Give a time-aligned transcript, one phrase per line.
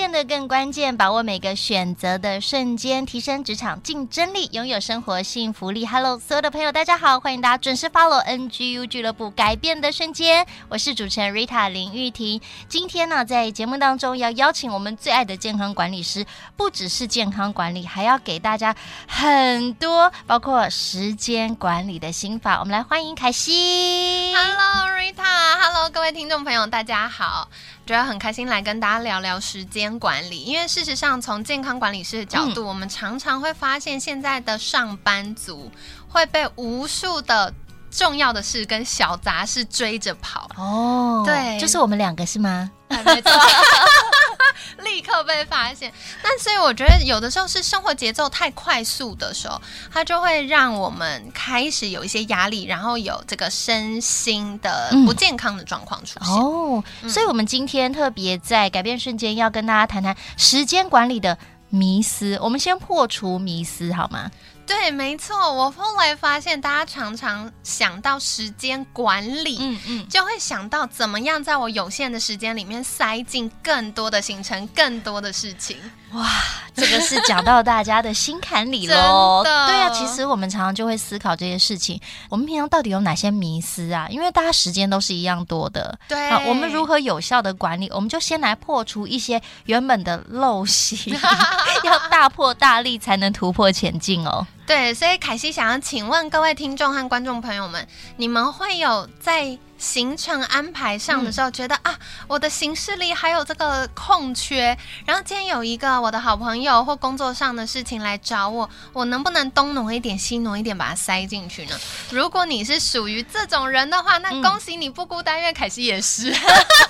[0.00, 5.86] 变得更关键，把握每个选择的瞬间，提升职场竞争力，拥有生活幸福力。
[5.86, 10.46] Hello，所有的朋友，大家好，欢迎大家准时 follow NGU 俱乐部改变的瞬间。
[10.70, 12.40] 我是主持人 Rita 林玉婷。
[12.66, 16.24] 今天呢，在节目当中要邀请我们最爱的健康管理师，
[16.56, 18.74] 不只是健康管理，还要给大家
[19.06, 22.58] 很多包括时间管理的心法。
[22.58, 24.32] 我们来欢迎凯西。
[24.34, 27.50] Hello，Rita，Hello，各位听众朋友，大家好。
[27.90, 35.68] 觉得很开心来跟大家聊聊时间管理，因为事实上从健康管理师的角度，嗯、我们常常会发现现在的上班族
[36.08, 37.52] 会被无数的
[37.90, 40.48] 重要的事跟小杂事追着跑。
[40.56, 42.70] 哦，对，就是我们两个是吗？
[42.88, 43.32] 没错。
[44.84, 49.60] 立刻被发现，那所以我觉得有的时候是生活节奏太快速的时候，
[49.92, 56.34] 它就会让我们开始有一些压力，然后有这个身心的不健康的状况出现。
[56.34, 61.36] 嗯、哦，所以我们今天特别在改变瞬间要跟大家谈谈时间管理的
[61.70, 62.38] 迷思。
[62.42, 64.30] 我们先破除迷思好吗？
[64.66, 65.52] 对，没错。
[65.52, 75.76] 我后来发现，大家常常想到时间管理，嗯嗯，就会想到怎么样在我有限的时间里面塞进更多的行程、更多的事情。
[76.12, 76.26] 哇，
[76.74, 79.42] 这个是讲到大家的心坎里喽。
[79.46, 82.00] 对啊，其实我们常常就会思考这些事情。
[82.28, 84.08] 我们平常到底有哪些迷思啊？
[84.10, 85.96] 因为大家时间都是一样多的。
[86.08, 87.88] 对啊，我们如何有效的管理？
[87.94, 91.16] 我们就先来破除一些原本的陋习，
[91.84, 94.44] 要大破大立才能突破前进哦。
[94.66, 101.98] 对，所以凯西想要请问各位听众和观众朋友们，你们会有在行程安排上的时候觉得、嗯、啊，
[102.28, 104.76] 我的行事历还有这个空缺，
[105.06, 111.80] 然后今天有一个我的好朋友或工作上的事情来找我，我能不能东挪一点西挪一点把它塞进去呢？
[112.10, 116.30] 如果你是属于这种人的话，那恭喜你不孤单，因为凯西也是。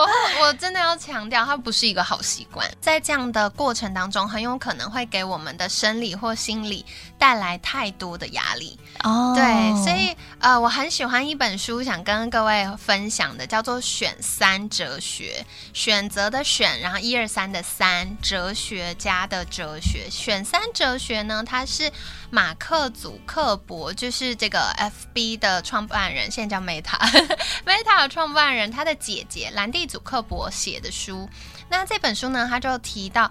[0.40, 2.68] 我真的要强调，它不是一个好习惯。
[2.80, 6.84] 在这样的过程当中，很有可能会给我们的生理或心理
[7.18, 8.78] 带来太多的压力。
[9.02, 15.44] 哦，对，所以呃，我很喜欢一本书，想跟各位分享的，叫做《选三哲学》，
[15.78, 20.08] 选择的选，然后一二三的三，哲学家的哲学。
[20.10, 21.90] 选三哲学呢，它是
[22.30, 29.50] 马克·祖克伯，就是这个 FB 的创办人，现在叫 Meta，Meta 的创办人，他的姐姐。
[29.52, 31.28] 兰蒂·祖克伯写的书，
[31.68, 33.30] 那这本书呢，他就提到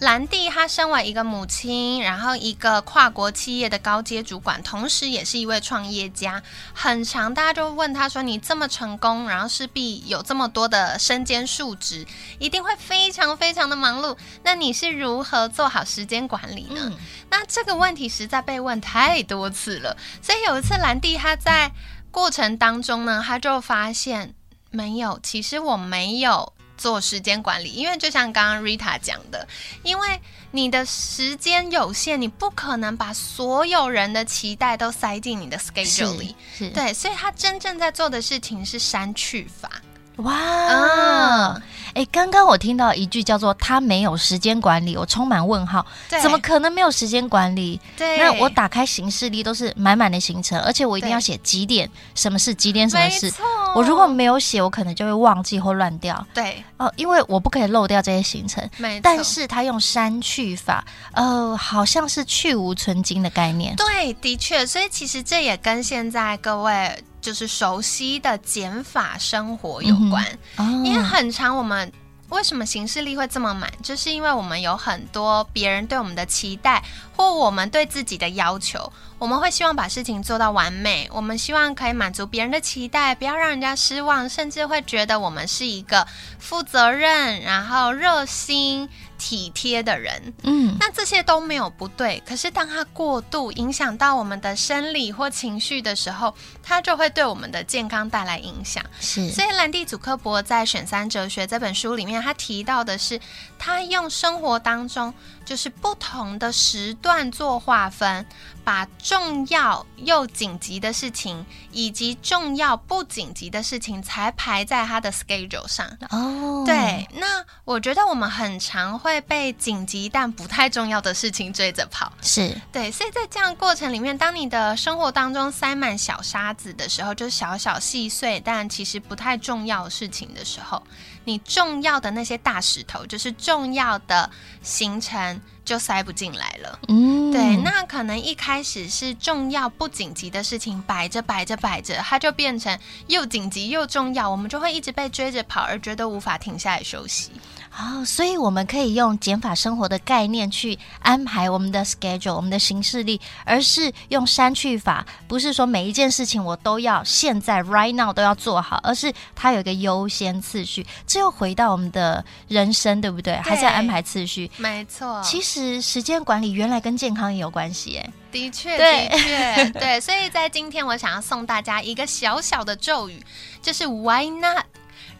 [0.00, 6.42] 兰蒂，她身为一个母亲，然后一个跨国企业的高阶主管，同时也是一位创业家。
[6.72, 12.06] 很常，大家就问他说：“你这么成功，然后势必有这么多的身兼数职，
[12.38, 14.16] 一定会非常非常的忙碌。
[14.42, 16.96] 那你是如何做好时间管理呢？”嗯、
[17.28, 21.72] 那这个问题实在被问太多次了，所以有一次兰蒂她在
[22.10, 24.34] 过程当中呢，她就发现。
[24.72, 29.46] 没有，其实我没有做时间管理，因为就像刚刚 Rita 讲的，
[29.82, 30.18] 因为
[30.50, 39.70] 你的时间有限，你不可能把所有人的期待都塞进你的 schedule 里，是，对，所以他真正在做的事情是删去法。
[40.16, 41.62] 哇，啊，
[41.94, 45.86] 哎，刚刚我听到一句叫做“他没有时间管理”，我充满问号。
[46.20, 47.80] 怎么可能没有时间管理？
[47.96, 53.32] 对，那我打开行事历都是满满的行程，而且我一定要写几点什么事，几点什么事。
[53.74, 56.26] 我如果没有写，我可能就会忘记或乱掉。
[56.34, 58.68] 对，哦，因为我不可以漏掉这些行程。
[58.76, 63.74] 没错，但是他用删去法，呃，好像是去无存精的概念。
[63.76, 67.04] 对，的确，所以其实这也跟现在各位。
[67.20, 70.24] 就是熟悉的减法生活有关，
[70.56, 71.92] 嗯哦、因为很长我们
[72.30, 76.82] 为什么行事力会这么满，就是因为我们有很多别人对我们的期待，
[77.16, 86.06] 或我们对自己的要求，我们会希望把事情做到完美，我们希望可以满足别人的期待，不要让人家失望，甚至会觉得我们是一个
[86.38, 88.88] 负责任，然后热心。
[89.20, 92.20] 体贴的人，嗯，那这些都没有不对。
[92.26, 98.82] 可是当他过度影响到我们的生理或情绪的时候，他就会对我们的健康带来影响。
[98.98, 103.20] 是，所以兰蒂·祖克伯在《选三哲学》这本书里面，他提到的是，
[103.58, 105.12] 他用生活当中
[105.44, 108.24] 就是不同的时段做划分。
[108.70, 115.84] 把重要又紧急的事情，以及重要不紧急的事情，才排在他的 schedule 上。
[116.10, 122.12] 哦，对，那我觉得我们很常会被紧急但不太重要的事情追着跑。
[122.22, 130.80] 是对，所以在这样过程里面，当你的生活当中塞满小沙子的时候，就是小小细碎但其实不太重要的事情的时候，
[131.24, 134.30] 你重要的那些大石头，就是重要的
[134.62, 135.40] 行程。
[135.62, 136.78] 就塞不进来了。
[136.88, 147.30] 嗯，对，那可能一开始是重要不紧急的事情摆着摆着摆着，它就变成又紧急又重要，我们就会一直被追着跑，而觉得无法停下来休息。
[147.78, 160.84] 哦，所以我们可以用减法生活的概念去安排我们的 schedule，我们的行事历，而是用删去法，不是说每一件事情我都要现在 right now 都要做好，而是它有一个优先次序。
[161.06, 163.34] 这又回到我们的人生，对不对？
[163.34, 164.50] 对，还是要安排次序。
[164.56, 170.00] 没错，其实时间管理原来跟健康也有关系，哎，的确，的确，对。
[170.00, 173.24] 所以在今天，我想要送大家一个小小的咒语，
[173.62, 174.64] 就是 Why not？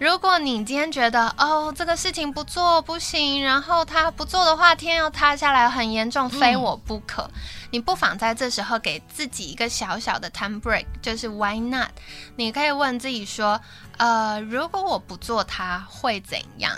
[0.00, 7.20] 如果你今天觉得哦，这个事情不做不行，然后他不做的话，天要塌下来很严重，非我不可。
[7.25, 7.31] 嗯、
[7.73, 11.91] 你不妨在这时候给自己一个小小的 time break，就是 why not？
[12.35, 13.61] 你可以问自己说，
[13.99, 16.73] 呃，如果我不做它会怎样？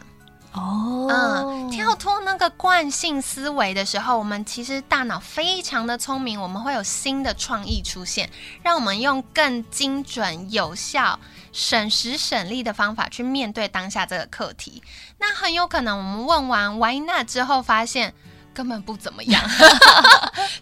[0.52, 8.30] 哦，嗯，跳脱那个惯性思维的时候，我们其实大脑非常的聪明，我们会有新的创意出现，
[8.62, 11.18] 让我们用更精准、有效。
[11.52, 14.82] 省时省力的方法去面对当下这个课题，
[15.18, 18.14] 那很有可能我们问完 Why not 之后，发现
[18.54, 19.46] 根本不怎么样，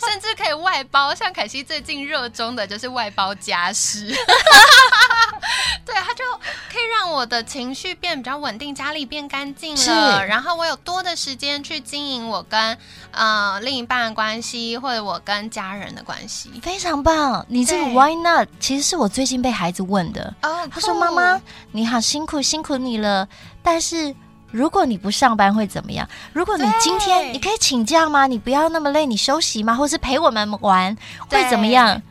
[0.05, 1.15] 甚至可以外包。
[1.15, 4.13] 像凯西最近热衷的就是外包家事，
[6.91, 12.77] 让我的情绪变比较稳定，家里变干净了，然后我有多的时间去经营我跟
[13.13, 17.45] 呃另一半的关系，或者我跟家人的关系，非常棒。
[17.49, 20.35] 你这个 Why not 其实是我最近被孩子问的。
[20.43, 21.41] 哦，他说：“妈妈，
[21.73, 23.29] 你好辛苦，辛苦你了，
[23.63, 24.15] 但是。”
[24.53, 26.05] 如果你不上班会怎么样？
[26.33, 28.27] 如果你今天你可以请假吗？
[28.27, 29.77] 你不要那么累，你休息吗？
[29.77, 30.97] 或是陪我们玩
[31.29, 32.03] 会怎么样？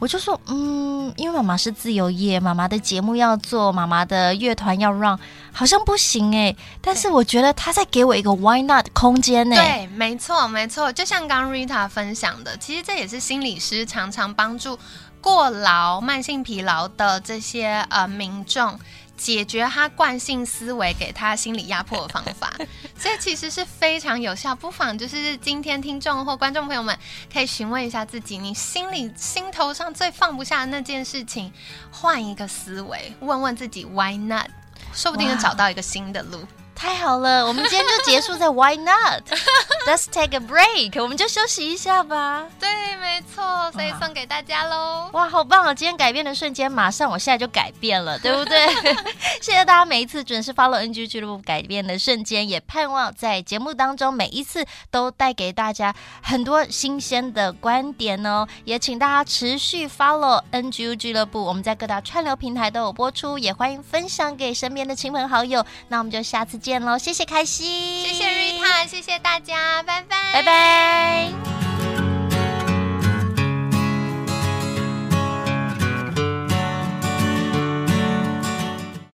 [0.00, 5.18] 我就说，嗯，因为妈妈是自由业，妈妈的节目要做，妈妈的乐团要让
[5.52, 6.54] 好像不行哎。
[6.82, 9.56] 但是我觉得他在给我一个 why not 空间呢？
[9.56, 10.92] 对，没错，没错。
[10.92, 14.78] 就像刚 Rita 分享的，其实这也是心理师常常帮助
[15.20, 18.78] 过劳、慢性疲劳的这些呃民众。
[19.16, 22.52] 解决他惯性思维给他心理压迫的方法，
[22.98, 24.54] 所以其实是非常有效。
[24.54, 26.98] 不妨就是今天听众或观众朋友们
[27.32, 31.52] 可以询问一下自己，你心里心头上最放不下的那件事情，
[31.90, 34.48] 换一个思维，问问自己 Why not？
[34.92, 36.46] 说不定能找到一个新的路。
[36.84, 42.44] 太好了，我们今天就结束在 Why not？Let's take a break，我们就休息一下吧。
[42.60, 45.08] 对，没错，所以送给大家喽。
[45.14, 45.72] 哇，好棒啊！
[45.72, 48.68] 今天改变的瞬间，马上我现在就改变了，对不对？
[49.40, 58.46] 谢谢大家每一次准时 follow NGU 俱乐部改变的瞬间，也盼望在节目当中每一次都带给大家很多新鲜的观点哦。
[58.66, 65.64] 也请大家持续 follow NGU 俱乐部，我们在各大串流平台都有播出，也欢迎分享给身边的亲朋好友。
[65.88, 71.53] 那我们就下次见喽，谢谢开心，谢谢瑞塔，谢谢大家，拜拜，拜拜。